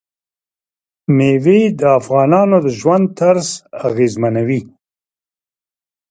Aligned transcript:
مېوې 1.15 1.61
د 1.79 1.81
افغانانو 1.99 2.57
د 2.65 2.67
ژوند 2.79 3.05
طرز 3.19 3.47
اغېزمنوي. 3.87 4.61